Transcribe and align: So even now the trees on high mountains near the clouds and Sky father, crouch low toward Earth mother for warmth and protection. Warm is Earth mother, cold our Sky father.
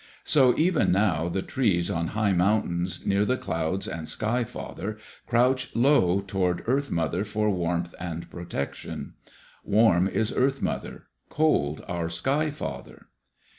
So 0.23 0.57
even 0.57 0.91
now 0.91 1.29
the 1.29 1.43
trees 1.43 1.91
on 1.91 2.07
high 2.17 2.33
mountains 2.33 3.05
near 3.05 3.23
the 3.23 3.37
clouds 3.37 3.87
and 3.87 4.09
Sky 4.09 4.43
father, 4.43 4.97
crouch 5.27 5.75
low 5.75 6.21
toward 6.21 6.63
Earth 6.65 6.89
mother 6.89 7.23
for 7.23 7.51
warmth 7.51 7.93
and 7.99 8.27
protection. 8.31 9.13
Warm 9.63 10.07
is 10.07 10.33
Earth 10.33 10.59
mother, 10.59 11.03
cold 11.29 11.85
our 11.87 12.09
Sky 12.09 12.49
father. 12.49 13.09